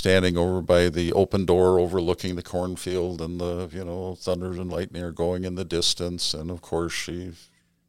[0.00, 4.72] standing over by the open door overlooking the cornfield and the you know thunder and
[4.72, 7.32] lightning are going in the distance and of course she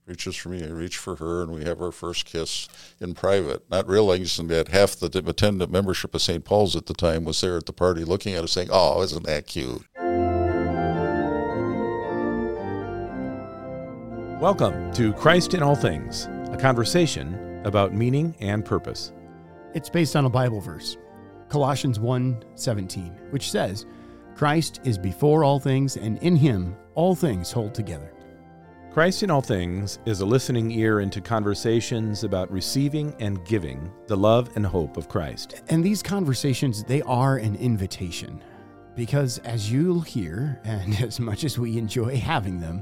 [0.05, 2.67] reaches for me I reach for her and we have our first kiss
[2.99, 6.43] in private not realizing that half the attendant membership of St.
[6.43, 9.25] Paul's at the time was there at the party looking at us saying oh isn't
[9.25, 9.85] that cute
[14.41, 19.13] Welcome to Christ in All Things, a conversation about meaning and purpose.
[19.75, 20.97] It's based on a Bible verse,
[21.51, 23.85] Colossians 1:17, which says,
[24.35, 28.13] "Christ is before all things, and in him all things hold together."
[28.93, 34.15] Christ in All Things is a listening ear into conversations about receiving and giving the
[34.15, 35.61] love and hope of Christ.
[35.67, 38.41] And these conversations, they are an invitation.
[38.95, 42.81] Because as you'll hear, and as much as we enjoy having them,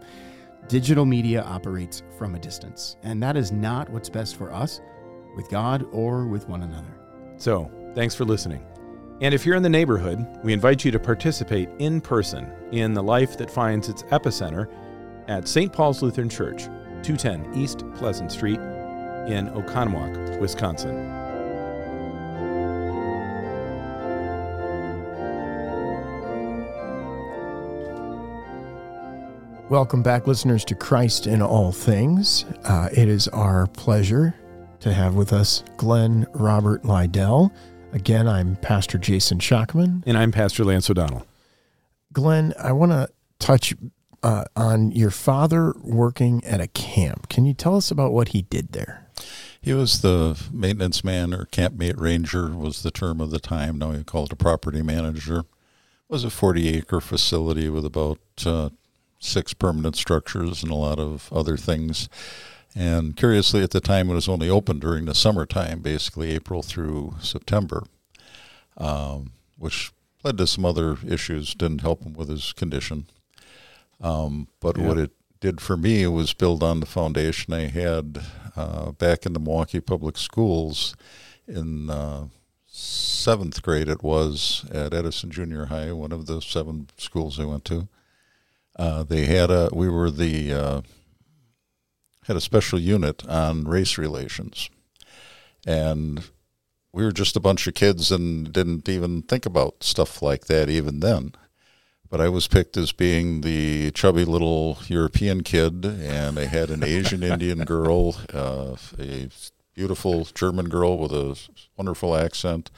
[0.67, 2.97] digital media operates from a distance.
[3.01, 4.79] And that is not what's best for us,
[5.35, 6.95] with God, or with one another.
[7.37, 8.65] So, thanks for listening.
[9.21, 13.03] And if you're in the neighborhood, we invite you to participate in person in the
[13.03, 14.71] life that finds its epicenter
[15.27, 15.71] at St.
[15.71, 16.63] Paul's Lutheran Church,
[17.03, 18.59] 210 East Pleasant Street
[19.27, 21.19] in Oconomowoc, Wisconsin.
[29.69, 32.43] Welcome back, listeners, to Christ in All Things.
[32.63, 34.33] Uh, it is our pleasure
[34.79, 37.51] to have with us Glenn Robert Leidel.
[37.91, 40.03] Again, I'm Pastor Jason Schockman.
[40.05, 41.25] And I'm Pastor Lance O'Donnell.
[42.13, 43.09] Glenn, I want to
[43.39, 43.73] touch
[44.21, 47.29] uh, on your father working at a camp.
[47.29, 49.07] Can you tell us about what he did there?
[49.59, 53.79] He was the maintenance man or campmate ranger was the term of the time.
[53.79, 55.39] Now you call it a property manager.
[55.39, 55.45] It
[56.09, 58.69] was a 40 acre facility with about uh,
[59.19, 62.07] six permanent structures and a lot of other things.
[62.75, 67.15] And curiously, at the time, it was only open during the summertime, basically April through
[67.19, 67.83] September,
[68.77, 69.91] um, which
[70.23, 71.53] led to some other issues.
[71.55, 73.07] Didn't help him with his condition.
[74.01, 74.87] Um, but yeah.
[74.87, 78.21] what it did for me was build on the foundation I had
[78.55, 80.95] uh, back in the Milwaukee Public Schools
[81.47, 82.27] in uh,
[82.67, 83.89] seventh grade.
[83.89, 87.87] It was at Edison Junior High, one of the seven schools I went to.
[88.77, 90.81] Uh, they had a we were the uh,
[92.29, 94.69] had a special unit on race relations,
[95.65, 96.29] and
[96.93, 100.69] we were just a bunch of kids and didn't even think about stuff like that
[100.69, 101.33] even then.
[102.07, 106.83] But I was picked as being the chubby little European kid, and I had an
[106.83, 109.29] Asian Indian girl, uh, a
[109.73, 111.35] beautiful German girl with a
[111.77, 112.69] wonderful accent,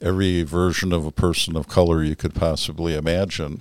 [0.00, 3.60] every version of a person of color you could possibly imagine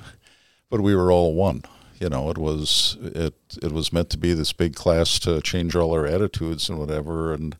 [0.70, 1.64] but we were all one.
[2.00, 5.76] You know, it was it it was meant to be this big class to change
[5.76, 7.34] all our attitudes and whatever.
[7.34, 7.58] And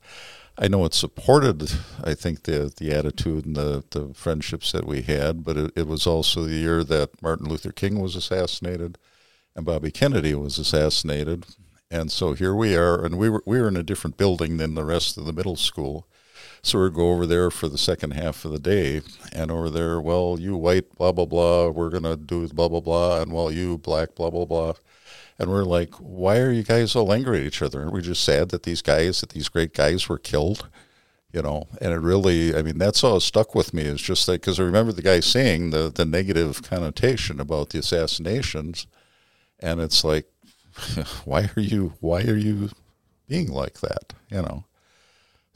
[0.58, 1.72] I know it supported,
[2.04, 5.44] I think, the the attitude and the, the friendships that we had.
[5.44, 8.98] But it, it was also the year that Martin Luther King was assassinated,
[9.56, 11.46] and Bobby Kennedy was assassinated.
[11.90, 14.76] And so here we are, and we were we were in a different building than
[14.76, 16.08] the rest of the middle school
[16.62, 19.02] so we go over there for the second half of the day,
[19.34, 23.22] and over there, well, you white, blah, blah, blah, we're to do blah, blah, blah,
[23.22, 24.74] and well, you black, blah, blah, blah.
[25.40, 27.82] And we're like, why are you guys all angry at each other?
[27.82, 30.68] Aren't we just sad that these guys, that these great guys were killed?
[31.32, 33.84] You know, and it really, I mean, that's all stuck with me.
[33.84, 37.80] Is just that because I remember the guy saying the, the negative connotation about the
[37.80, 38.88] assassinations.
[39.60, 40.26] And it's like,
[41.26, 42.70] why are you, why are you
[43.28, 44.14] being like that?
[44.30, 44.64] You know?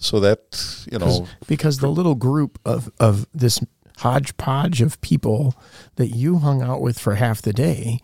[0.01, 3.59] So that you know, because the little group of of this
[3.97, 5.55] hodgepodge of people
[5.95, 8.01] that you hung out with for half the day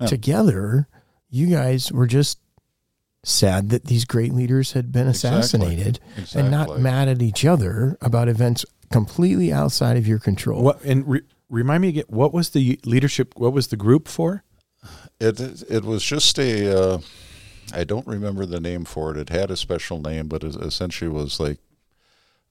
[0.00, 0.06] yeah.
[0.06, 0.86] together,
[1.28, 2.38] you guys were just
[3.24, 6.22] sad that these great leaders had been assassinated exactly.
[6.22, 6.40] Exactly.
[6.40, 10.62] and not mad at each other about events completely outside of your control.
[10.62, 13.34] What and re, remind me again, what was the leadership?
[13.36, 14.44] What was the group for?
[15.18, 16.78] It it was just a.
[16.78, 16.98] Uh,
[17.72, 19.16] I don't remember the name for it.
[19.16, 21.58] It had a special name, but it essentially was like,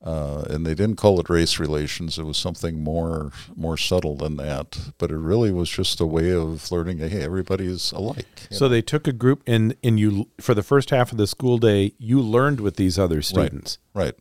[0.02, 2.18] uh, and they didn't call it race relations.
[2.18, 4.78] It was something more more subtle than that.
[4.98, 7.00] But it really was just a way of learning.
[7.00, 8.48] Hey, everybody is alike.
[8.50, 8.70] So know?
[8.70, 11.94] they took a group, and and you for the first half of the school day,
[11.98, 13.78] you learned with these other students.
[13.94, 14.06] Right.
[14.06, 14.16] right.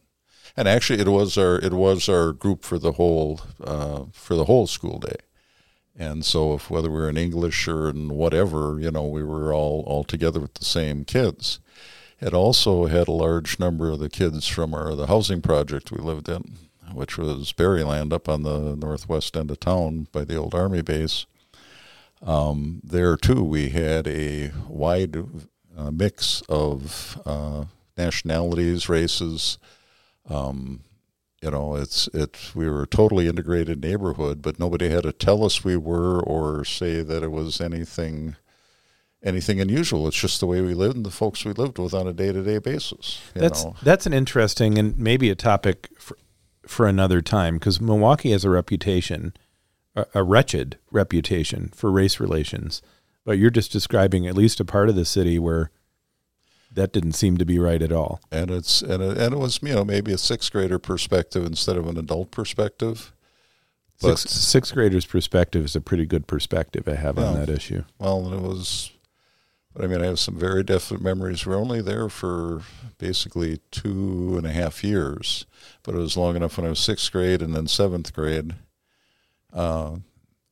[0.57, 4.47] And actually, it was our it was our group for the whole uh, for the
[4.47, 5.17] whole school day.
[5.99, 9.53] And so, if whether we were in English or in whatever, you know, we were
[9.53, 11.59] all, all together with the same kids.
[12.21, 15.99] It also had a large number of the kids from our the housing project we
[15.99, 16.57] lived in,
[16.93, 21.27] which was Berryland up on the northwest end of town by the old army base.
[22.23, 25.17] Um, there too, we had a wide
[25.77, 27.65] uh, mix of uh,
[27.97, 29.59] nationalities, races,
[30.29, 30.81] um,
[31.43, 35.45] you know, it's it's we were a totally integrated neighborhood, but nobody had to tell
[35.45, 38.37] us we were or say that it was anything
[39.23, 40.07] anything unusual.
[40.09, 42.33] It's just the way we lived and the folks we lived with on a day
[42.33, 43.21] to day basis.
[43.35, 43.77] you That's know.
[43.83, 46.17] that's an interesting and maybe a topic for,
[46.67, 49.33] for another time because Milwaukee has a reputation,
[49.95, 52.83] a, a wretched reputation for race relations.
[53.25, 55.71] But you're just describing at least a part of the city where
[56.79, 58.21] that didn't seem to be right at all.
[58.31, 61.77] and it's and it, and it was you know maybe a sixth grader perspective instead
[61.77, 63.13] of an adult perspective.
[64.01, 67.83] But Six, sixth graders' perspective is a pretty good perspective I have on that issue.
[67.99, 68.93] well, it was.
[69.75, 71.45] But I mean, I have some very definite memories.
[71.45, 72.63] We're only there for
[72.99, 75.47] basically two and a half years,
[75.83, 78.55] but it was long enough when I was sixth grade and then seventh grade.
[79.53, 79.97] Uh,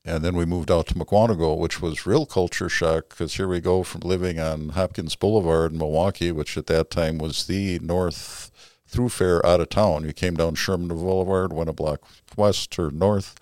[0.07, 3.61] and then we moved out to Mukwonago, which was real culture shock because here we
[3.61, 8.53] go from living on Hopkins Boulevard in Milwaukee, which at that time was the north
[8.87, 10.05] thoroughfare out of town.
[10.05, 12.03] You came down Sherman Boulevard, went a block
[12.37, 13.35] west or north.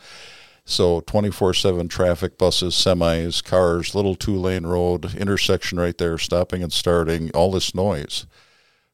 [0.65, 6.63] So 24 7 traffic, buses, semis, cars, little two lane road, intersection right there, stopping
[6.63, 8.27] and starting, all this noise.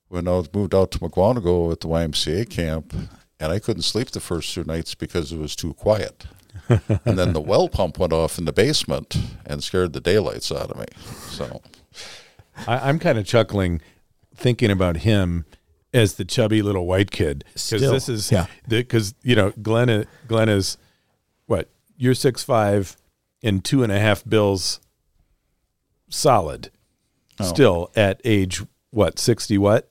[0.08, 2.92] When I moved out to Mukwonago at the YMCA camp,
[3.38, 6.26] and I couldn't sleep the first two nights because it was too quiet.
[6.68, 9.16] And then the well pump went off in the basement
[9.46, 10.86] and scared the daylights out of me.
[11.28, 11.62] So,
[12.66, 13.80] I, I'm kind of chuckling
[14.34, 15.44] thinking about him
[15.92, 18.46] as the chubby little white kid because this is yeah.
[18.68, 20.78] because you know Glenn Glenn is
[21.46, 22.96] what you're six five
[23.42, 24.80] and two and a half bills
[26.08, 26.70] solid
[27.40, 27.44] Oh.
[27.44, 29.90] still at age what sixty what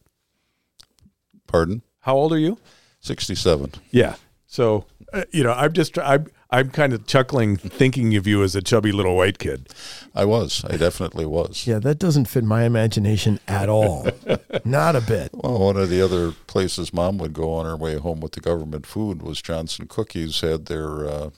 [1.47, 1.81] pardon?
[2.01, 2.59] how old are you
[2.99, 3.71] 67.
[3.91, 4.15] yeah
[4.45, 8.55] so uh, you know I'm just I'm I'm kind of chuckling thinking of you as
[8.55, 9.69] a chubby little white kid
[10.15, 10.65] I was.
[10.65, 11.67] I definitely was.
[11.67, 14.07] Yeah, that doesn't fit my imagination at all.
[14.65, 15.29] Not a bit.
[15.33, 18.41] Well, one of the other places mom would go on her way home with the
[18.41, 21.29] government food was Johnson Cookies had their uh,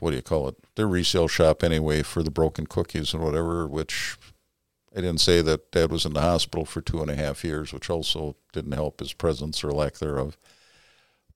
[0.00, 0.56] what do you call it?
[0.76, 3.66] Their resale shop anyway for the broken cookies and whatever.
[3.66, 4.16] Which
[4.96, 7.72] I didn't say that Dad was in the hospital for two and a half years,
[7.72, 10.36] which also didn't help his presence or lack thereof.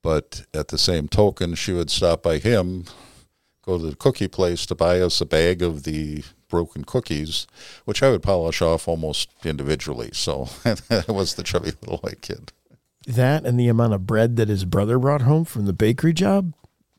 [0.04, 2.84] But at the same token, she would stop by him,
[3.64, 7.46] go to the cookie place to buy us a bag of the broken cookies,
[7.86, 10.10] which I would polish off almost individually.
[10.12, 12.52] So that was the chubby little white kid.
[13.06, 16.52] That and the amount of bread that his brother brought home from the bakery job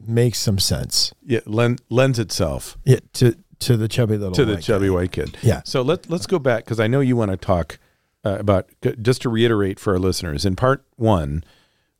[0.05, 1.13] makes some sense.
[1.23, 4.93] yeah len- lends itself Yeah, to to the chubby little to the chubby guy.
[4.93, 5.37] white kid.
[5.43, 5.61] Yeah.
[5.63, 7.77] So let let's go back because I know you want to talk
[8.25, 8.67] uh, about
[9.01, 10.43] just to reiterate for our listeners.
[10.45, 11.43] In part one,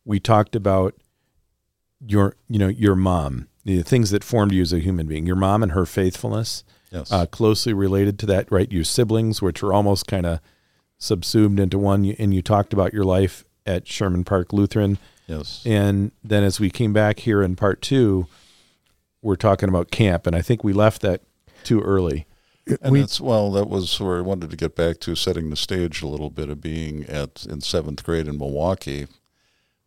[0.06, 0.94] we talked about
[2.06, 5.26] your you know your mom, the things that formed you as a human being.
[5.26, 7.12] Your mom and her faithfulness, Yes.
[7.12, 8.72] uh, closely related to that, right?
[8.72, 10.40] Your siblings, which are almost kind of
[10.98, 14.98] subsumed into one, and you talked about your life at Sherman Park Lutheran.
[15.28, 15.62] yes.
[15.66, 18.28] And then as we came back here in part two,
[19.22, 21.22] we're talking about camp, and I think we left that
[21.64, 22.28] too early.
[22.82, 25.56] And We- that's well, that was where I wanted to get back to setting the
[25.56, 29.08] stage a little bit of being at in seventh grade in Milwaukee.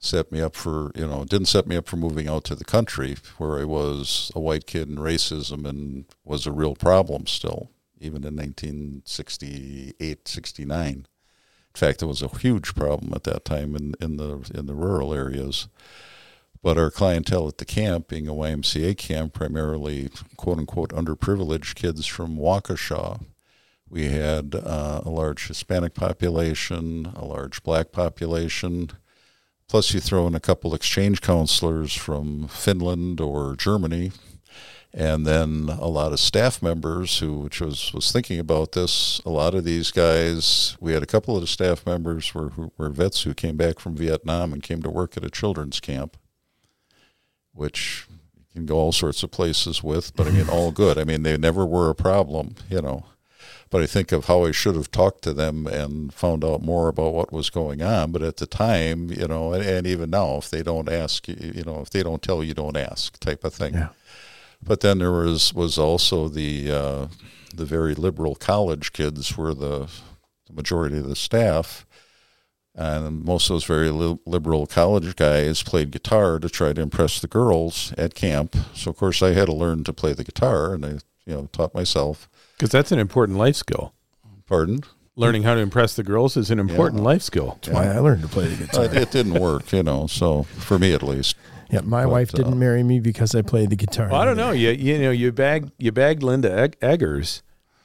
[0.00, 2.64] Set me up for you know, didn't set me up for moving out to the
[2.64, 7.70] country where I was a white kid and racism and was a real problem still,
[7.98, 10.88] even in 1968, 69.
[10.88, 11.06] In
[11.74, 15.12] fact, it was a huge problem at that time in, in the in the rural
[15.12, 15.68] areas.
[16.62, 22.06] But our clientele at the camp, being a YMCA camp, primarily quote unquote underprivileged kids
[22.06, 23.24] from Waukesha.
[23.88, 28.90] We had uh, a large Hispanic population, a large black population.
[29.68, 34.12] Plus, you throw in a couple exchange counselors from Finland or Germany,
[34.94, 39.20] and then a lot of staff members who, which was was thinking about this.
[39.26, 42.72] A lot of these guys, we had a couple of the staff members were who
[42.78, 46.16] were vets who came back from Vietnam and came to work at a children's camp
[47.58, 48.06] which
[48.36, 50.96] you can go all sorts of places with, but I mean, all good.
[50.96, 53.04] I mean, they never were a problem, you know.
[53.70, 56.88] But I think of how I should have talked to them and found out more
[56.88, 58.12] about what was going on.
[58.12, 61.64] But at the time, you know, and, and even now, if they don't ask, you
[61.64, 63.74] know, if they don't tell you, don't ask, type of thing.
[63.74, 63.88] Yeah.
[64.62, 67.06] But then there was was also the uh,
[67.54, 69.88] the very liberal college kids were the,
[70.46, 71.86] the majority of the staff,
[72.74, 77.20] and most of those very li- liberal college guys played guitar to try to impress
[77.20, 78.56] the girls at camp.
[78.74, 80.88] So of course I had to learn to play the guitar, and I
[81.26, 82.28] you know taught myself.
[82.58, 83.94] Because that's an important life skill.
[84.46, 84.80] Pardon?
[85.14, 87.58] Learning how to impress the girls is an important life skill.
[87.62, 88.84] That's why I learned to play the guitar.
[88.84, 90.06] Uh, it didn't work, you know.
[90.06, 91.36] So for me at least,
[91.70, 94.08] yeah, my but, wife uh, didn't marry me because I played the guitar.
[94.08, 94.52] Well, I don't know.
[94.52, 97.42] You you know you bagged you bagged Linda Egg- Eggers,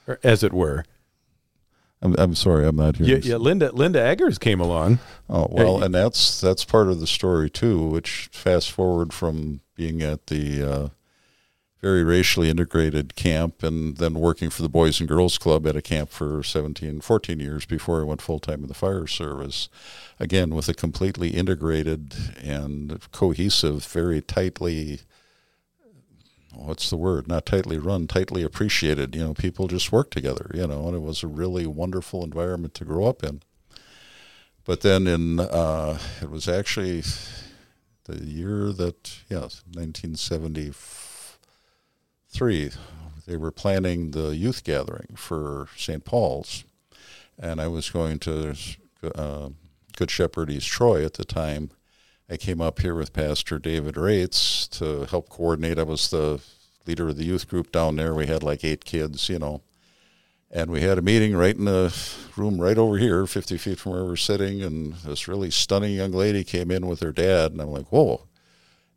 [0.08, 0.86] or as it were.
[2.04, 3.08] I'm, I'm sorry, I'm not here.
[3.08, 3.38] Yeah, yeah.
[3.38, 5.00] Linda Linda Eggers came along.
[5.28, 7.84] Oh well, Yeah, and that's that's part of the story too.
[7.88, 10.90] Which fast forward from being at the uh,
[11.84, 15.82] very racially integrated camp and then working for the Boys and Girls Club at a
[15.82, 19.68] camp for 17, 14 years before I went full time in the fire service.
[20.18, 25.02] Again, with a completely integrated and cohesive, very tightly.
[26.54, 27.28] What's the word?
[27.28, 29.14] Not tightly run, tightly appreciated.
[29.14, 30.52] You know, people just work together.
[30.54, 33.42] You know, and it was a really wonderful environment to grow up in.
[34.64, 37.04] But then in uh, it was actually
[38.06, 39.64] the year that yes,
[42.40, 42.82] 1973.
[43.28, 46.04] They were planning the youth gathering for St.
[46.04, 46.64] Paul's,
[47.40, 48.56] and I was going to
[49.16, 49.50] uh,
[49.96, 51.70] Good Shepherd East Troy at the time.
[52.30, 55.78] I came up here with Pastor David Rates to help coordinate.
[55.78, 56.42] I was the
[56.88, 58.16] leader of the youth group down there.
[58.16, 59.62] We had like eight kids, you know,
[60.50, 61.96] and we had a meeting right in the
[62.36, 64.64] room right over here, 50 feet from where we're sitting.
[64.64, 67.52] And this really stunning young lady came in with her dad.
[67.52, 68.28] And I'm like, whoa.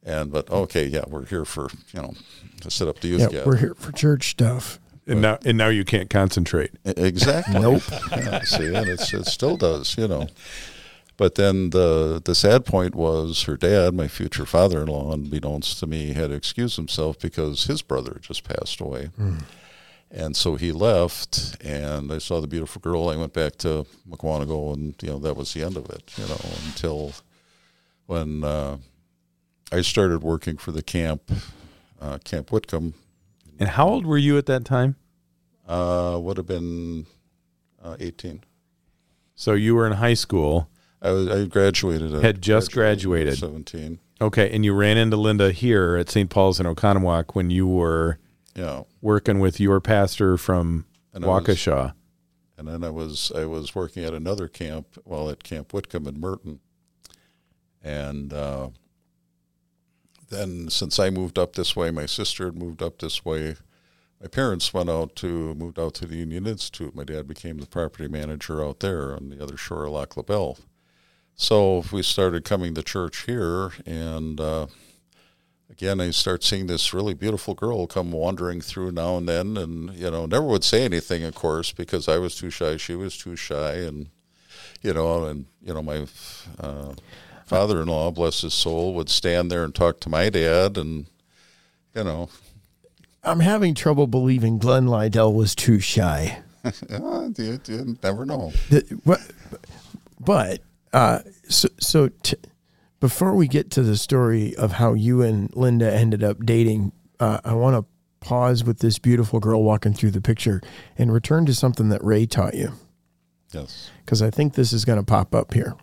[0.07, 2.15] And, but okay, yeah, we're here for, you know,
[2.63, 3.47] to set up the youth Yeah, gathering.
[3.49, 4.79] we're here for church stuff.
[5.09, 6.71] And now and now you can't concentrate.
[6.85, 7.61] Exactly.
[7.61, 7.83] Nope.
[8.11, 10.27] Yeah, see, and it's, it still does, you know.
[11.17, 16.13] But then the the sad point was her dad, my future father-in-law, unbeknownst to me,
[16.13, 19.11] had excused himself because his brother just passed away.
[20.11, 23.09] And so he left, and I saw the beautiful girl.
[23.09, 26.13] I went back to Mukwonago, and you know that was the end of it.
[26.17, 27.13] You know, until
[28.07, 28.79] when uh,
[29.73, 31.31] I started working for the camp,
[32.01, 32.95] uh, Camp Whitcomb,
[33.59, 34.97] And how old were you at that time?
[35.67, 37.07] uh, would have been
[37.83, 38.45] uh, eighteen.
[39.35, 40.69] So you were in high school.
[41.03, 42.15] I was I graduated.
[42.15, 43.39] At, Had just at graduated.
[43.39, 43.99] Seventeen.
[44.21, 46.31] Okay, and you ran into Linda here at St.
[46.31, 48.19] Paul's in Oconomowoc when you were
[48.55, 51.93] Yeah, working with your pastor from And I was- Waukesha.
[52.57, 56.21] and then I was I was working at another camp, well, at Camp Whitcomb in
[56.21, 56.61] Merton,
[57.83, 58.69] and uh,
[60.29, 63.57] then since I moved up this way, my sister had moved up this way.
[64.21, 66.95] My parents went out to moved out to the Union Institute.
[66.95, 70.23] My dad became the property manager out there on the other shore of Lac La
[70.23, 70.59] Belle.
[71.35, 74.69] So we started coming to church here, and uh,
[75.71, 79.93] again, I start seeing this really beautiful girl come wandering through now and then, and
[79.95, 83.19] you know, never would say anything, of course, because I was too shy, she was
[83.19, 84.09] too shy, and
[84.81, 86.07] you know, and you know, my
[86.59, 86.95] uh,
[87.47, 91.07] father-in-law, bless his soul, would stand there and talk to my dad, and
[91.95, 92.29] you know,
[93.25, 96.39] I'm having trouble believing Glenn Leidel was too shy.
[97.39, 98.53] you, you never know.
[98.71, 99.21] The- what-
[100.21, 100.61] but
[100.93, 102.37] uh, so, so t-
[103.01, 107.39] before we get to the story of how you and Linda ended up dating, uh,
[107.45, 107.85] I want to
[108.27, 110.61] pause with this beautiful girl walking through the picture
[110.99, 112.73] and return to something that Ray taught you
[113.53, 115.77] Yes, because I think this is going to pop up here.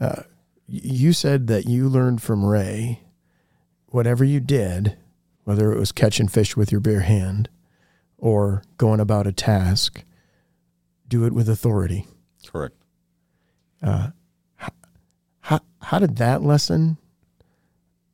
[0.00, 0.22] Uh,
[0.68, 3.00] you said that you learned from Ray
[3.86, 4.96] whatever you did,
[5.44, 7.48] whether it was catching fish with your bare hand
[8.18, 10.04] or going about a task,
[11.08, 12.06] do it with authority.
[12.46, 12.74] correct.
[13.82, 14.08] Uh,
[15.40, 16.98] how how did that lesson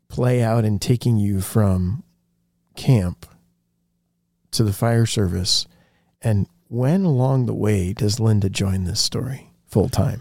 [0.09, 2.05] play out in taking you from
[2.77, 3.27] camp
[4.53, 5.67] to the fire service?
[6.23, 10.21] And when along the way does Linda join this story full time?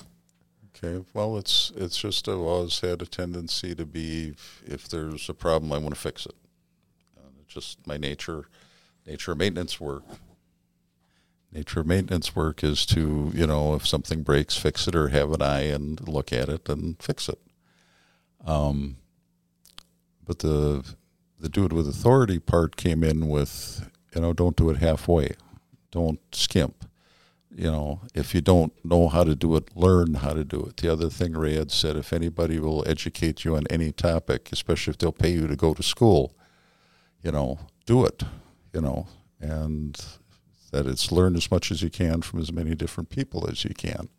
[0.83, 4.35] Okay, well, it's it's just I've always had a tendency to be
[4.65, 6.35] if there's a problem, I want to fix it.
[7.17, 8.47] Uh, it's just my nature,
[9.07, 10.03] nature of maintenance work.
[11.53, 15.31] Nature of maintenance work is to you know if something breaks, fix it or have
[15.31, 17.39] an eye and look at it and fix it.
[18.45, 18.97] Um,
[20.25, 20.83] but the
[21.39, 25.35] the do it with authority part came in with you know don't do it halfway,
[25.91, 26.83] don't skimp
[27.55, 30.77] you know, if you don't know how to do it, learn how to do it.
[30.77, 34.91] The other thing Ray had said, if anybody will educate you on any topic, especially
[34.91, 36.36] if they'll pay you to go to school,
[37.22, 38.24] you know, do it,
[38.74, 39.07] you know,
[39.39, 40.03] and
[40.72, 43.74] that it's learn as much as you can from as many different people as you
[43.74, 44.10] can.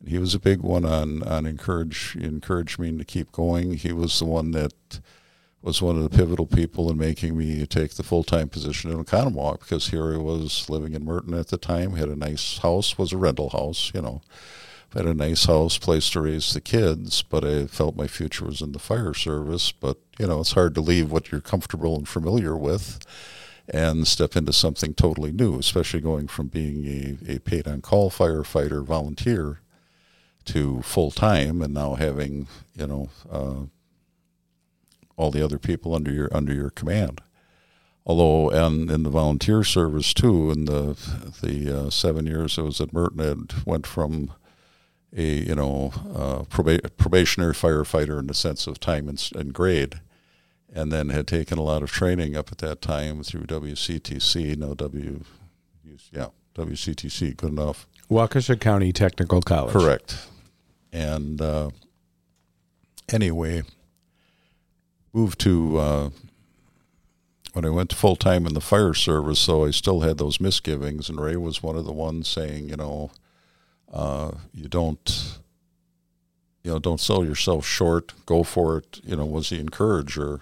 [0.00, 3.74] And he was a big one on, on encourage, encourage me to keep going.
[3.74, 5.00] He was the one that
[5.64, 9.02] was one of the pivotal people in making me take the full time position in
[9.02, 12.98] Oconomowoc because here I was living in Merton at the time, had a nice house,
[12.98, 14.20] was a rental house, you know,
[14.92, 18.60] had a nice house, place to raise the kids, but I felt my future was
[18.60, 19.72] in the fire service.
[19.72, 22.98] But, you know, it's hard to leave what you're comfortable and familiar with
[23.66, 26.84] and step into something totally new, especially going from being
[27.26, 29.60] a, a paid on call firefighter volunteer
[30.44, 33.62] to full time and now having, you know, uh,
[35.16, 37.20] all the other people under your under your command.
[38.06, 40.96] although and in the volunteer service too in the
[41.42, 44.32] the uh, seven years I was at Merton it went from
[45.16, 50.00] a you know uh, proba- probationary firefighter in the sense of time and, and, grade
[50.72, 54.74] and then had taken a lot of training up at that time through WCTC no
[54.74, 55.24] W
[56.12, 57.86] yeah WCTC good enough.
[58.10, 59.72] Waukesha County Technical College.
[59.72, 60.28] Correct.
[60.92, 61.70] And uh,
[63.12, 63.62] anyway
[65.14, 66.10] moved to uh,
[67.52, 71.08] when I went full time in the fire service, so I still had those misgivings.
[71.08, 73.12] And Ray was one of the ones saying, you know,
[73.92, 75.38] uh, you don't,
[76.64, 78.12] you know, don't sell yourself short.
[78.26, 79.00] Go for it.
[79.04, 80.40] You know, was the encourager.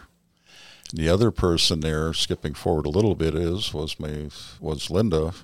[0.91, 5.35] And the other person there, skipping forward a little bit, is was my was Linda,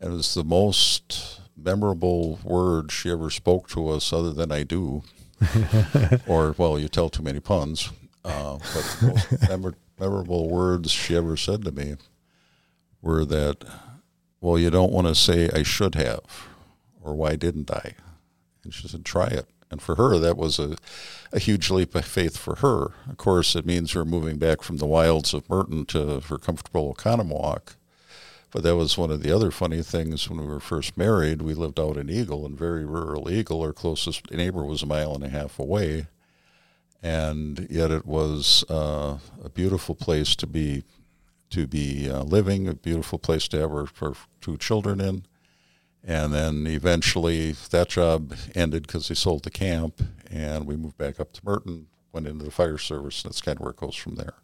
[0.00, 4.64] and it was the most memorable word she ever spoke to us, other than "I
[4.64, 5.02] do,"
[6.26, 7.90] or well, you tell too many puns.
[8.24, 11.96] Uh, but the memorable words she ever said to me
[13.02, 13.64] were that,
[14.40, 16.48] well, you don't want to say I should have
[17.02, 17.94] or why didn't I?
[18.64, 19.46] And she said, try it.
[19.70, 20.76] And for her, that was a,
[21.32, 22.92] a huge leap of faith for her.
[23.08, 26.92] Of course, it means her moving back from the wilds of Merton to her comfortable
[26.92, 27.76] Oconomowoc.
[28.50, 31.40] But that was one of the other funny things when we were first married.
[31.40, 33.62] We lived out in Eagle, in very rural Eagle.
[33.62, 36.08] Our closest neighbor was a mile and a half away
[37.02, 40.84] and yet it was uh, a beautiful place to be
[41.50, 45.24] to be uh, living, a beautiful place to have our, two children in.
[46.04, 51.18] And then eventually that job ended because they sold the camp, and we moved back
[51.18, 53.96] up to Merton, went into the fire service, and that's kind of where it goes
[53.96, 54.34] from there.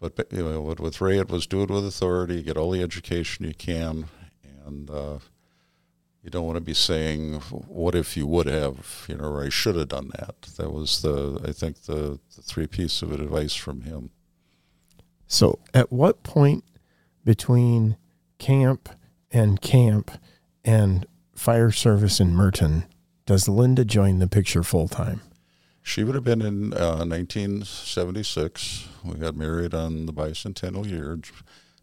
[0.00, 3.46] But you know, with Ray, it was do it with authority, get all the education
[3.46, 4.06] you can,
[4.66, 5.18] and uh,
[6.24, 7.34] you don't want to be saying,
[7.68, 10.40] "What if you would have?" You know, or I should have done that.
[10.56, 14.10] That was the, I think, the, the three piece of advice from him.
[15.26, 16.64] So, at what point
[17.24, 17.98] between
[18.38, 18.88] camp
[19.30, 20.10] and camp
[20.64, 22.86] and fire service in Merton
[23.26, 25.20] does Linda join the picture full time?
[25.82, 28.88] She would have been in uh, 1976.
[29.04, 31.18] We got married on the bicentennial year,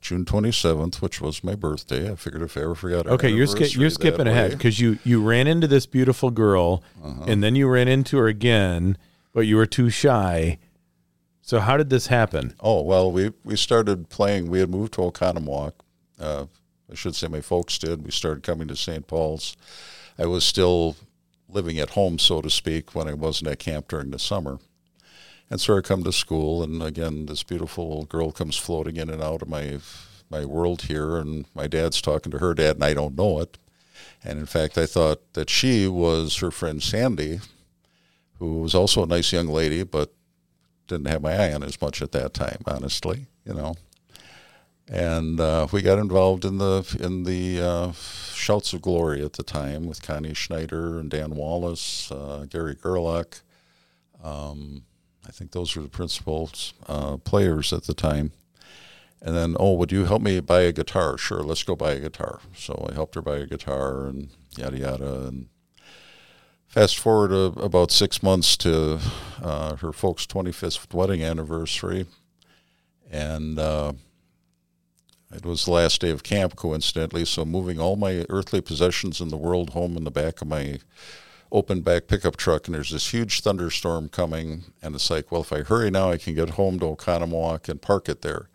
[0.02, 2.12] June 27th, which was my birthday.
[2.12, 3.06] I figured if I ever forgot.
[3.06, 7.26] Okay, you're sk- you're skipping ahead because you you ran into this beautiful girl, uh-huh.
[7.28, 8.98] and then you ran into her again,
[9.32, 10.58] but you were too shy.
[11.44, 12.56] So how did this happen?
[12.60, 14.50] Oh well, we we started playing.
[14.50, 15.74] We had moved to Oconomowoc.
[16.20, 16.46] Uh,
[16.92, 18.04] I should say my folks did.
[18.04, 19.06] We started coming to St.
[19.06, 19.56] Paul's.
[20.18, 20.98] I was still
[21.48, 24.60] living at home, so to speak, when I wasn't at camp during the summer.
[25.52, 29.22] And so I come to school, and again, this beautiful girl comes floating in and
[29.22, 29.80] out of my
[30.30, 33.58] my world here, and my dad's talking to her dad, and I don't know it.
[34.24, 37.42] And in fact, I thought that she was her friend Sandy,
[38.40, 40.14] who was also a nice young lady, but
[40.88, 43.76] didn't have my eye on as much at that time, honestly, you know.
[44.88, 47.92] And uh, we got involved in the in the uh,
[48.34, 53.42] Shouts of Glory at the time with Connie Schneider and Dan Wallace, uh, Gary Gerlach.
[54.24, 54.84] Um,
[55.28, 56.50] I think those were the principal
[56.88, 58.32] uh, players at the time.
[59.22, 61.18] And then, oh, would you help me buy a guitar?
[61.18, 62.40] Sure, let's go buy a guitar.
[62.56, 65.28] So I helped her buy a guitar and yada yada.
[65.28, 65.48] And
[66.68, 69.00] fast forward uh, about six months to
[69.42, 72.08] uh, her folks' 25th wedding anniversary.
[73.12, 73.94] And uh,
[75.32, 77.26] it was the last day of camp, coincidentally.
[77.26, 80.80] So moving all my earthly possessions in the world home in the back of my
[81.52, 85.52] open back pickup truck and there's this huge thunderstorm coming and it's like well if
[85.52, 88.50] i hurry now i can get home to oconomowoc and park it there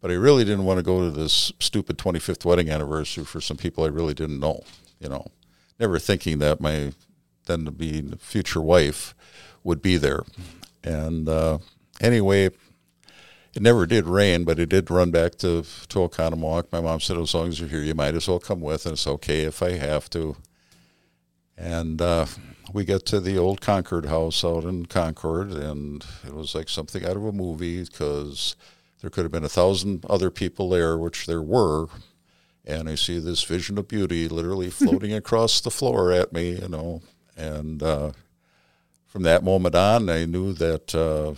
[0.00, 3.56] but i really didn't want to go to this stupid 25th wedding anniversary for some
[3.56, 4.62] people i really didn't know
[4.98, 5.26] you know
[5.78, 6.92] never thinking that my
[7.46, 9.14] then to be future wife
[9.62, 10.22] would be there
[10.82, 11.58] and uh,
[12.00, 12.50] anyway
[13.54, 16.66] it never did rain, but it did run back to, to Oconomowoc.
[16.70, 18.92] My mom said, as long as you're here, you might as well come with, and
[18.92, 20.36] it's okay if I have to.
[21.60, 22.24] And uh,
[22.72, 27.04] we get to the old Concord house out in Concord, and it was like something
[27.04, 28.56] out of a movie because
[29.00, 31.86] there could have been a thousand other people there, which there were.
[32.64, 36.68] And I see this vision of beauty literally floating across the floor at me, you
[36.68, 37.02] know.
[37.36, 38.12] And uh,
[39.06, 41.34] from that moment on, I knew that uh,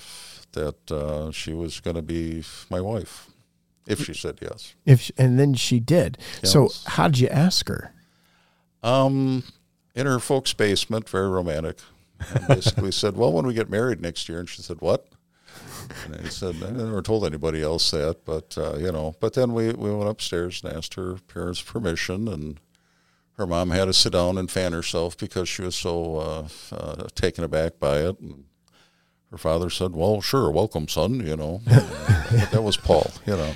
[0.52, 3.28] that uh, she was going to be my wife,
[3.86, 4.74] if she said yes.
[4.86, 6.18] If she, and then she did.
[6.42, 6.52] Yes.
[6.52, 7.92] So how did you ask her?
[8.82, 9.44] Um,
[9.94, 11.78] in her folks' basement, very romantic.
[12.34, 15.08] And basically said, "Well, when we get married next year," and she said, "What?"
[16.04, 19.52] And I said, "I never told anybody else that, but uh, you know." But then
[19.52, 22.60] we we went upstairs and asked her parents' permission, and
[23.36, 27.06] her mom had to sit down and fan herself because she was so uh, uh,
[27.14, 28.20] taken aback by it.
[28.20, 28.44] And
[29.30, 31.60] her father said, "Well, sure, welcome, son," you know.
[31.66, 33.54] but that was Paul, you know.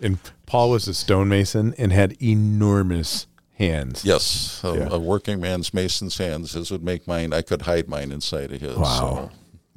[0.00, 3.26] And Paul was a stonemason and had enormous
[3.58, 4.04] hands.
[4.04, 4.88] Yes, a, Yeah.
[4.92, 6.52] a working man's mason's hands.
[6.52, 7.32] His would make mine.
[7.32, 8.76] I could hide mine inside of his.
[8.76, 8.98] Wow.
[8.98, 9.30] So,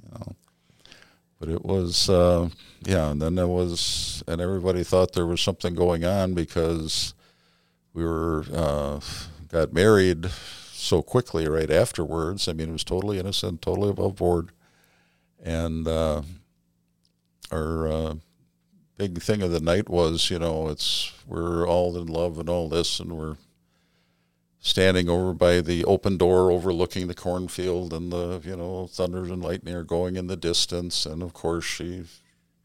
[0.03, 0.35] you know.
[1.39, 2.49] But it was, uh,
[2.83, 3.09] yeah.
[3.11, 7.15] And then there was, and everybody thought there was something going on because
[7.93, 8.99] we were uh,
[9.49, 10.29] got married
[10.73, 12.47] so quickly right afterwards.
[12.47, 14.51] I mean, it was totally innocent, totally above board,
[15.43, 16.21] and uh,
[17.51, 18.13] our uh,
[18.97, 22.69] big thing of the night was, you know, it's we're all in love and all
[22.69, 23.37] this, and we're
[24.61, 29.43] standing over by the open door overlooking the cornfield and the you know thunder and
[29.43, 31.05] lightning are going in the distance.
[31.05, 32.03] And of course she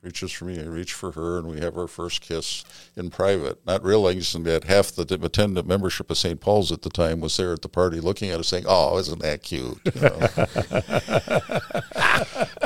[0.06, 2.64] reaches for me I reach for her and we have our first kiss
[2.96, 6.40] in private not realizing that half the attendant membership of St.
[6.40, 9.20] Paul's at the time was there at the party looking at us saying oh isn't
[9.22, 10.18] that cute you know?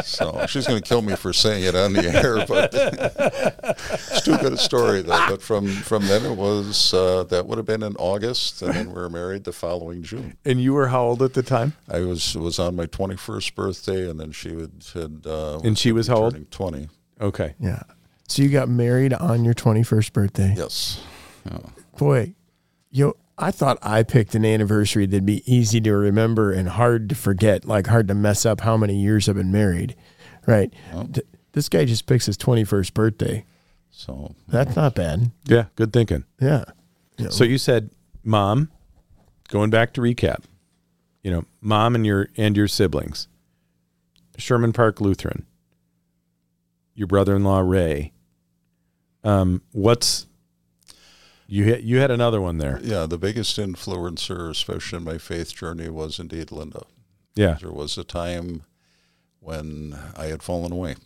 [0.02, 2.70] so she's going to kill me for saying it on the air but
[4.08, 7.56] it's too good a story though but from from then it was uh, that would
[7.58, 10.88] have been in August and then we were married the following June And you were
[10.88, 11.72] how old at the time?
[11.88, 15.26] I was was on my 21st birthday, and then she would had.
[15.26, 16.32] Uh, And she was how old?
[16.32, 16.88] turning 20.
[17.20, 17.54] Okay.
[17.60, 17.82] Yeah.
[18.28, 20.54] So you got married on your 21st birthday.
[20.56, 21.00] Yes.
[21.44, 21.58] Yeah.
[21.98, 22.34] Boy,
[22.90, 27.14] yo, I thought I picked an anniversary that'd be easy to remember and hard to
[27.14, 29.96] forget, like hard to mess up how many years I've been married.
[30.46, 30.72] Right.
[31.12, 33.44] Th- this guy just picks his 21st birthday.
[33.90, 35.30] So That's not bad.
[35.44, 36.24] Yeah, good thinking.
[36.40, 36.64] Yeah.
[37.28, 37.90] So you said,
[38.24, 38.70] "Mom,"
[39.48, 40.44] going back to recap.
[41.22, 43.28] You know, mom and your and your siblings.
[44.38, 45.44] Sherman Park Lutheran.
[47.00, 48.12] Your brother-in-law Ray.
[49.24, 50.26] Um, what's
[51.46, 52.78] you had you had another one there.
[52.82, 56.82] yeah, the biggest influencer, especially in my faith journey, was indeed Linda.
[57.34, 57.56] Yeah.
[57.58, 58.64] There was a time
[59.38, 60.96] when I had fallen away,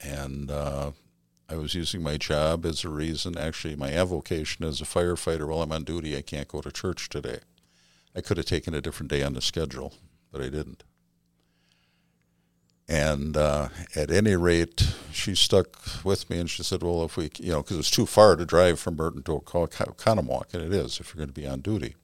[0.00, 0.90] and uh,
[1.48, 3.38] I was using my job as a reason.
[3.38, 5.46] Actually, my avocation as a firefighter.
[5.46, 7.38] While I'm on duty, I can't go to church today.
[8.16, 9.94] I could have taken a different day on the schedule,
[10.32, 10.82] but I didn't.
[12.86, 17.30] And uh, at any rate, she stuck with me, and she said, "Well, if we,
[17.38, 20.72] you know, because it was too far to drive from Merton to Oconomowoc, and it
[20.72, 21.94] is if you're going to be on duty."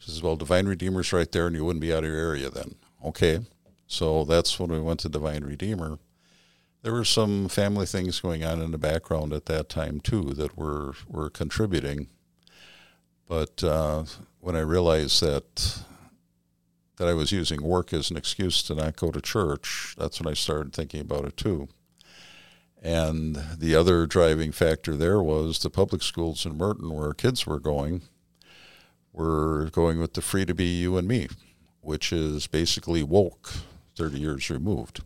[0.00, 2.50] She says, "Well, Divine Redeemer's right there, and you wouldn't be out of your area
[2.50, 3.40] then." Okay,
[3.86, 5.98] so that's when we went to Divine Redeemer.
[6.82, 10.56] There were some family things going on in the background at that time too that
[10.56, 12.08] were were contributing.
[13.28, 14.04] But uh,
[14.40, 15.82] when I realized that
[16.98, 20.30] that I was using work as an excuse to not go to church, that's when
[20.30, 21.68] I started thinking about it too.
[22.82, 27.58] And the other driving factor there was the public schools in Merton, where kids were
[27.58, 28.02] going,
[29.12, 31.28] were going with the free to be you and me,
[31.80, 33.52] which is basically woke,
[33.96, 35.02] 30 years removed.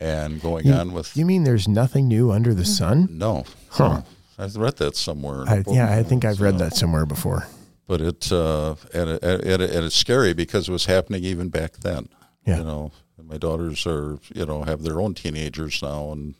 [0.00, 2.72] And going You- on with You mean there's nothing new under the mm-hmm.
[2.72, 3.08] sun?
[3.10, 3.88] no, Huh.
[3.88, 4.04] no.
[4.40, 5.42] I read that somewhere.
[5.48, 7.48] I, yeah, I think I've read that somewhere before.
[7.88, 11.48] But it uh, and, it, and, it, and it's scary because it was happening even
[11.48, 12.08] back then.
[12.46, 12.58] Yeah.
[12.58, 16.36] You know, my daughters are you know have their own teenagers now, and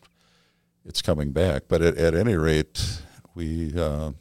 [0.85, 1.63] it's coming back.
[1.67, 3.01] But at, at any rate,
[3.33, 4.11] we uh,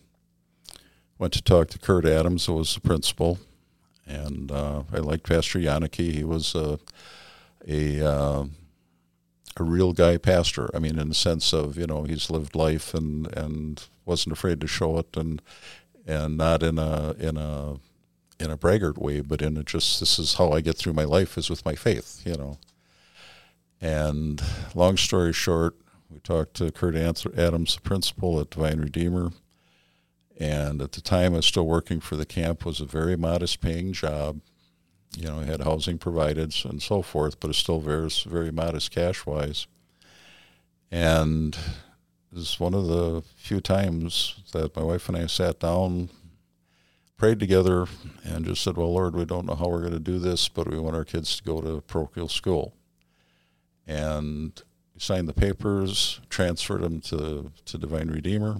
[1.18, 3.38] went to talk to Kurt Adams, who was the principal,
[4.06, 6.12] and uh, I liked Pastor Yannicke.
[6.12, 6.80] He was a
[7.68, 8.44] a uh,
[9.58, 10.74] a real guy pastor.
[10.74, 14.62] I mean, in the sense of you know he's lived life and and wasn't afraid
[14.62, 15.42] to show it and
[16.08, 17.76] and not in a in a
[18.40, 21.04] in a braggart way, but in a just this is how I get through my
[21.04, 22.58] life is with my faith, you know.
[23.80, 24.42] And
[24.74, 25.76] long story short,
[26.10, 29.30] we talked to Kurt Adams, the principal at Divine Redeemer,
[30.40, 32.64] and at the time I was still working for the camp.
[32.64, 34.40] was a very modest paying job.
[35.16, 38.90] You know, I had housing provided and so forth, but it's still very very modest
[38.90, 39.66] cash wise.
[40.90, 41.56] And
[42.32, 46.10] is one of the few times that my wife and I sat down,
[47.16, 47.86] prayed together,
[48.24, 50.68] and just said, Well, Lord, we don't know how we're going to do this, but
[50.68, 52.74] we want our kids to go to parochial school.
[53.86, 54.60] And
[54.94, 58.58] we signed the papers, transferred them to, to Divine Redeemer.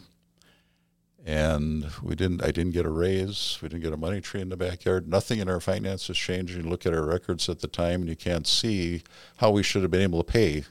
[1.27, 2.43] And we didn't.
[2.43, 3.59] I didn't get a raise.
[3.61, 5.09] We didn't get a money tree in the backyard.
[5.09, 6.57] Nothing in our finances changed.
[6.57, 9.03] You look at our records at the time, and you can't see
[9.37, 10.65] how we should have been able to pay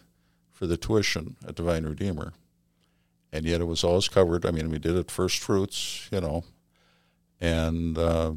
[0.52, 2.34] for the tuition at Divine Redeemer
[3.38, 4.46] and yet it was always covered.
[4.46, 6.44] I mean, we did it first fruits, you know,
[7.40, 8.34] and uh,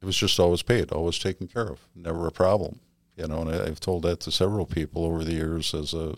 [0.00, 2.80] it was just always paid, always taken care of, never a problem,
[3.14, 3.42] you know.
[3.42, 6.16] And I, I've told that to several people over the years as a,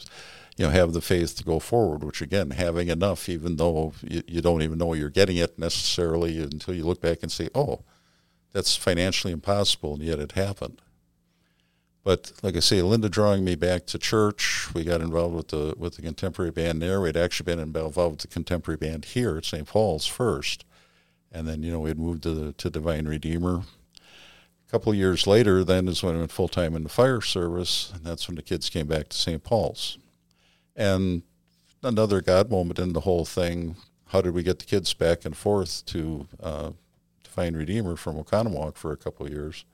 [0.56, 2.04] you know, have the faith to go forward.
[2.04, 6.40] Which again, having enough, even though you, you don't even know you're getting it necessarily
[6.40, 7.80] until you look back and say, oh,
[8.52, 10.80] that's financially impossible, and yet it happened.
[12.04, 14.68] But like I say, Linda drawing me back to church.
[14.74, 17.00] We got involved with the with the contemporary band there.
[17.00, 19.66] We'd actually been involved with the contemporary band here at St.
[19.66, 20.64] Paul's first,
[21.32, 23.62] and then you know we'd moved to the, to Divine Redeemer.
[23.96, 27.90] A couple years later, then is when I went full time in the fire service,
[27.94, 29.42] and that's when the kids came back to St.
[29.42, 29.98] Paul's.
[30.76, 31.22] And
[31.82, 33.76] another God moment in the whole thing.
[34.08, 36.70] How did we get the kids back and forth to uh,
[37.24, 39.64] Divine Redeemer from Oconomowoc for a couple of years?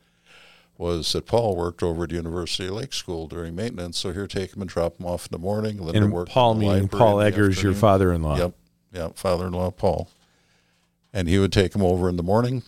[0.76, 3.98] Was that Paul worked over at University Lake School during maintenance.
[3.98, 5.78] So here, take him and drop him off in the morning.
[5.78, 8.36] Linda and worked Paul meaning Paul Eggers, your father-in-law.
[8.36, 8.54] Yep,
[8.92, 10.10] yep, father-in-law Paul.
[11.12, 12.64] And he would take him over in the morning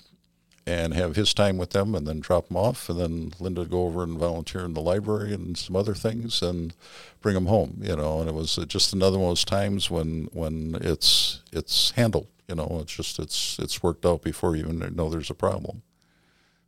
[0.68, 3.70] and have his time with them, and then drop him off, and then Linda would
[3.70, 6.74] go over and volunteer in the library and some other things, and
[7.20, 7.78] bring him home.
[7.80, 11.90] You know, and it was just another one of those times when when it's it's
[11.92, 12.26] handled.
[12.48, 15.82] You know, it's just it's it's worked out before you even know there's a problem.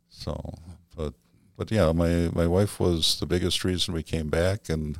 [0.09, 0.53] So,
[0.95, 1.13] but
[1.59, 4.97] but yeah, my my wife was the biggest reason we came back, and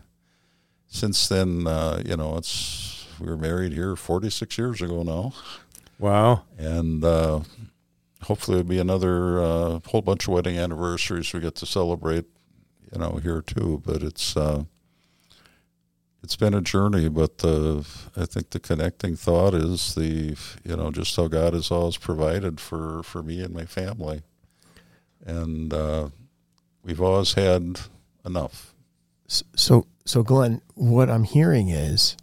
[0.88, 5.34] since then, uh, you know, it's we were married here 46 years ago now,
[6.00, 6.44] Wow.
[6.58, 7.40] and uh,
[8.24, 12.26] hopefully it'll be another uh, whole bunch of wedding anniversaries we get to celebrate,
[12.92, 13.82] you know, here too.
[13.86, 14.64] But it's uh,
[16.22, 17.86] it's been a journey, but the
[18.18, 22.60] I think the connecting thought is the you know just how God has always provided
[22.60, 24.24] for for me and my family,
[25.26, 26.10] and uh,
[26.84, 27.80] we've always had
[28.26, 28.74] enough.
[29.28, 32.18] So, so Glenn, what I'm hearing is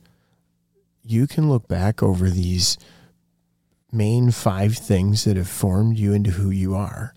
[1.03, 2.79] you can look back over these
[3.93, 7.15] main five things that have formed you into who you are.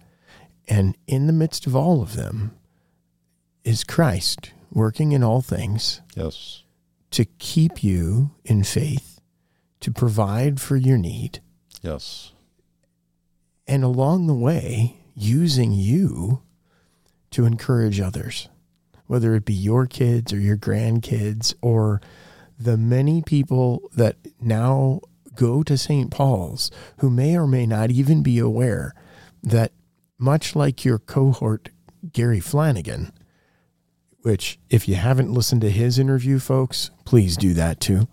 [0.67, 2.55] And in the midst of all of them
[3.63, 6.63] is Christ working in all things Yes,
[7.11, 9.19] to keep you in faith,
[9.79, 11.39] to provide for your need,
[11.81, 12.33] yes,
[13.67, 16.43] and along the way, using you
[17.31, 18.49] to encourage others,
[19.07, 22.01] whether it be your kids or your grandkids or
[22.59, 25.01] the many people that now
[25.35, 26.11] go to St.
[26.11, 28.93] Paul's who may or may not even be aware
[29.41, 29.71] that,
[30.17, 31.69] much like your cohort,
[32.11, 33.13] Gary Flanagan,
[34.21, 38.09] which, if you haven't listened to his interview, folks, please do that too.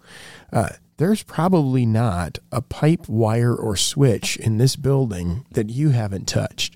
[0.52, 6.26] Uh, there's probably not a pipe, wire, or switch in this building that you haven't
[6.26, 6.75] touched.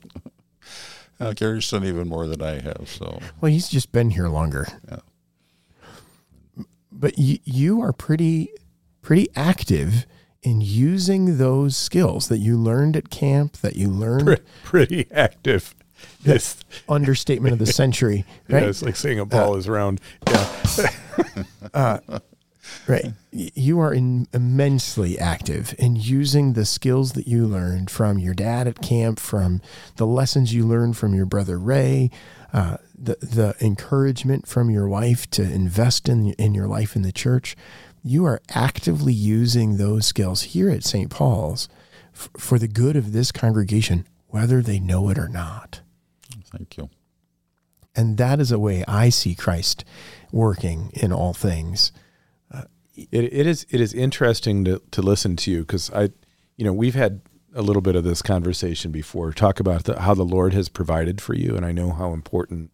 [1.20, 2.88] Uh, Gary's done even more than I have.
[2.88, 4.66] So Well, he's just been here longer.
[4.88, 4.98] Yeah.
[6.92, 8.50] But you, you are pretty,
[9.02, 10.06] pretty active
[10.42, 15.74] in using those skills that you learned at camp, that you learned Pre- pretty active.
[16.24, 16.56] Yes.
[16.88, 20.00] understatement of the century, Yeah, it's like saying a ball is round.
[20.26, 20.48] Yeah.
[22.86, 23.12] Right.
[23.32, 28.66] You are in immensely active in using the skills that you learned from your dad
[28.68, 29.60] at camp, from
[29.96, 32.10] the lessons you learned from your brother Ray,
[32.52, 37.12] uh, the the encouragement from your wife to invest in in your life in the
[37.12, 37.56] church.
[38.02, 41.10] You are actively using those skills here at St.
[41.10, 41.68] Paul's
[42.14, 45.80] f- for the good of this congregation, whether they know it or not.
[46.50, 46.88] thank you.
[47.94, 49.84] And that is a way I see Christ
[50.32, 51.92] working in all things.
[52.94, 56.10] It, it is it is interesting to, to listen to you because I,
[56.56, 57.20] you know, we've had
[57.54, 59.32] a little bit of this conversation before.
[59.32, 62.70] Talk about the, how the Lord has provided for you, and I know how important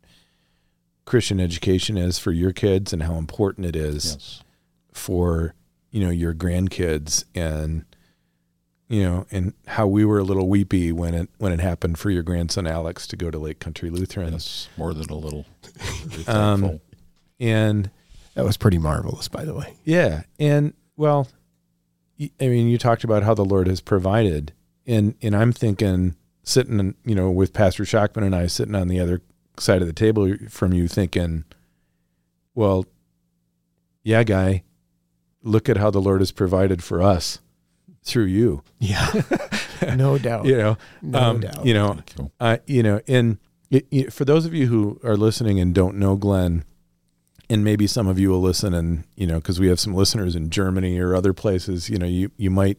[1.05, 4.42] Christian education is for your kids, and how important it is Yes,
[4.92, 5.55] for
[5.90, 7.85] you know your grandkids, and
[8.88, 12.11] you know, and how we were a little weepy when it when it happened for
[12.11, 15.46] your grandson Alex to go to Lake Country Lutheran, yes, more than a little.
[16.26, 16.81] Um,
[17.40, 17.90] and
[18.37, 19.75] That was pretty marvelous, by the way.
[19.85, 21.27] Yeah, and well,
[22.20, 24.53] I mean, you talked about how the Lord has provided,
[24.87, 29.01] and and I'm thinking sitting, you know, with Pastor Schockman and I sitting on the
[29.01, 29.22] other
[29.59, 31.44] side of the table from you, thinking,
[32.55, 32.85] well,
[34.05, 34.62] yeah, guy,
[35.42, 37.40] look at how the Lord has provided for us
[38.03, 38.62] through you.
[38.79, 39.11] Yeah,
[39.96, 40.44] no doubt.
[40.44, 41.64] You know, No um, doubt.
[41.64, 42.31] you know, Thank you.
[42.38, 43.38] uh, you know, and
[43.70, 46.64] it, it, for those of you who are listening and don't know Glenn,
[47.48, 50.35] and maybe some of you will listen, and you know, because we have some listeners
[50.35, 52.78] in Germany or other places, you know, you you might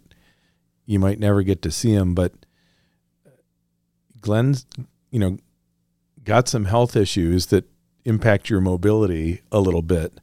[0.85, 2.33] you might never get to see him, but
[4.19, 4.65] Glenn's,
[5.11, 5.37] you know,
[6.23, 7.65] got some health issues that
[8.05, 10.19] impact your mobility a little bit,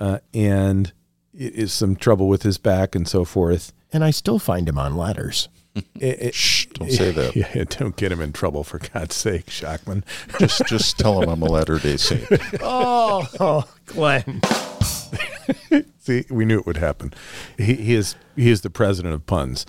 [0.00, 0.92] uh, and
[1.34, 3.72] is some trouble with his back and so forth.
[3.92, 5.48] And I still find him on ladders.
[5.74, 7.36] It- it- Shh, don't say that.
[7.54, 10.02] Yeah, don't get him in trouble for God's sake, Schockman.
[10.38, 12.26] just just tell him I'm a Latter Day Saint.
[12.60, 14.40] Oh, oh Glenn.
[15.98, 17.12] See, we knew it would happen.
[17.56, 19.66] He, he is he is the president of puns.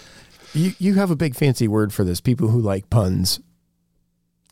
[0.54, 2.22] You, you have a big fancy word for this.
[2.22, 3.40] People who like puns.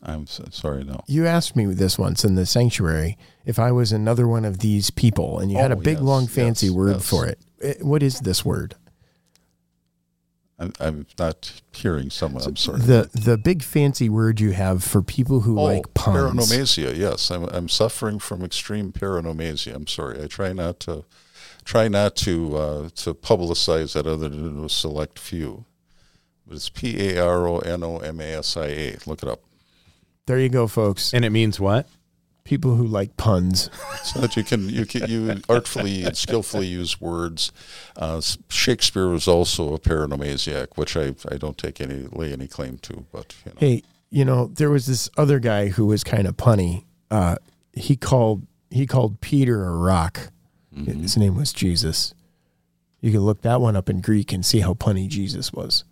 [0.00, 1.00] I'm so, sorry, no.
[1.08, 4.90] You asked me this once in the sanctuary if I was another one of these
[4.90, 7.08] people, and you had a Oh, big, yes, long, fancy yes, word yes.
[7.08, 7.40] for it.
[7.60, 8.76] Eh, What is this word?
[10.58, 12.42] I'm, I'm not hearing someone.
[12.44, 12.80] I'm sorry.
[12.80, 16.16] The the big fancy word you have for people who oh, like puns.
[16.16, 16.96] paronomasia.
[16.96, 19.74] Yes, I'm I'm suffering from extreme paronomasia.
[19.74, 20.22] I'm sorry.
[20.22, 21.04] I try not to
[21.64, 25.64] try not to uh, to publicize that other than a select few.
[26.46, 28.96] But it's P A R O N O M A S I A.
[29.06, 29.42] Look it up.
[30.26, 31.14] There you go, folks.
[31.14, 31.86] And it means what?
[32.48, 33.68] People who like puns.
[34.04, 37.52] so that you can you can you artfully and skillfully use words.
[37.94, 42.78] Uh, Shakespeare was also a paronomasiac, which I I don't take any lay any claim
[42.78, 43.58] to, but you know.
[43.58, 46.84] Hey, you know, there was this other guy who was kind of punny.
[47.10, 47.36] Uh,
[47.74, 50.30] he called he called Peter a rock.
[50.74, 51.02] Mm-hmm.
[51.02, 52.14] His name was Jesus.
[53.02, 55.84] You can look that one up in Greek and see how punny Jesus was.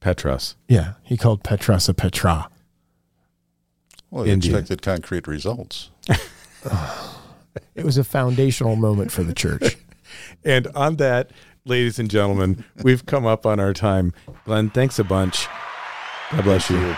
[0.00, 0.56] Petros.
[0.68, 2.50] Yeah, he called Petros a Petra.
[4.14, 4.52] Well, he India.
[4.52, 5.90] expected concrete results.
[7.76, 9.76] It was a foundational moment for the church.
[10.44, 11.30] And on that,
[11.64, 14.12] ladies and gentlemen, we've come up on our time.
[14.44, 15.48] Glenn, thanks a bunch.
[16.30, 16.96] God bless you.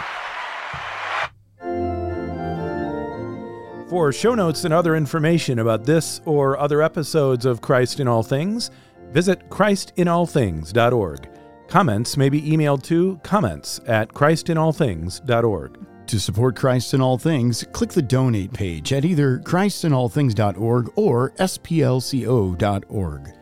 [3.89, 8.23] For show notes and other information about this or other episodes of Christ in All
[8.23, 8.71] Things,
[9.13, 11.29] visit christinallthings.org.
[11.69, 15.86] Comments may be emailed to comments at christinallthings.org.
[16.07, 23.33] To support Christ in All Things, click the donate page at either christinallthings.org or splco.org.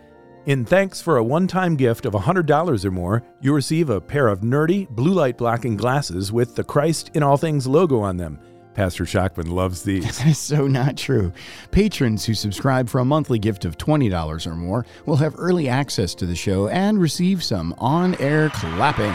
[0.46, 4.28] In thanks for a one time gift of $100 or more, you receive a pair
[4.28, 8.38] of nerdy blue light blocking glasses with the Christ in All Things logo on them.
[8.72, 10.04] Pastor Schockman loves these.
[10.18, 11.32] That is so not true.
[11.70, 16.14] Patrons who subscribe for a monthly gift of $20 or more will have early access
[16.16, 19.14] to the show and receive some on air clapping,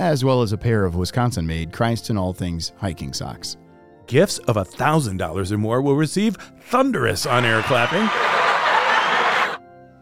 [0.00, 3.58] as well as a pair of Wisconsin made Christ in All Things hiking socks.
[4.06, 8.08] Gifts of $1,000 or more will receive thunderous on air clapping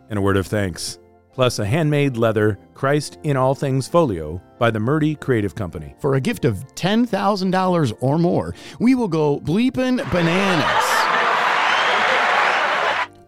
[0.09, 1.01] and a word of thanks,
[1.33, 5.97] plus a handmade leather Christ in All Things folio by the Murdy Creative Company.
[5.99, 10.85] For a gift of $10,000 or more, we will go bleeping bananas.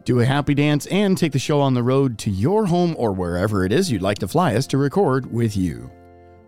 [0.04, 3.12] Do a happy dance and take the show on the road to your home or
[3.12, 5.90] wherever it is you'd like to fly us to record with you.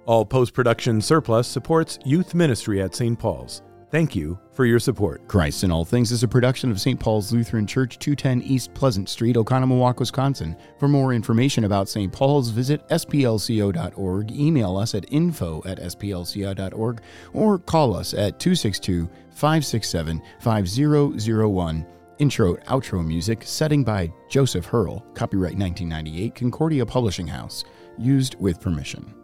[0.04, 3.16] All post production surplus supports youth ministry at St.
[3.16, 3.62] Paul's.
[3.92, 5.28] Thank you for your support.
[5.28, 6.98] Christ in All Things is a production of St.
[6.98, 10.56] Paul's Lutheran Church, 210 East Pleasant Street, Oconomowoc, Wisconsin.
[10.78, 12.10] For more information about St.
[12.10, 17.02] Paul's, visit splco.org, email us at info at splco.org,
[17.34, 21.86] or call us at 262 567 5001.
[22.18, 27.64] Intro outro music, setting by Joseph Herl, copyright 1998, Concordia Publishing House,
[27.98, 29.14] used with permission.